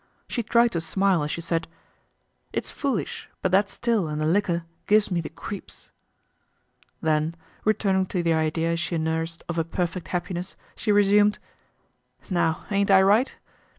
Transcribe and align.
She 0.27 0.41
tried 0.41 0.69
to 0.71 0.81
smile 0.81 1.21
as 1.21 1.29
she 1.29 1.41
said: 1.41 1.67
"It's 2.51 2.71
foolish, 2.71 3.29
but 3.43 3.51
that 3.51 3.69
still 3.69 4.07
and 4.07 4.19
the 4.19 4.25
liquor 4.25 4.65
gives 4.87 5.11
me 5.11 5.21
the 5.21 5.29
creeps." 5.29 5.91
Then, 7.01 7.35
returning 7.65 8.07
to 8.07 8.23
the 8.23 8.33
idea 8.33 8.75
she 8.77 8.97
nursed 8.97 9.43
of 9.47 9.59
a 9.59 9.63
perfect 9.63 10.07
happiness, 10.07 10.55
she 10.75 10.91
resumed: 10.91 11.37
"Now, 12.31 12.65
ain't 12.71 12.89
I 12.89 13.03
right? 13.03 13.35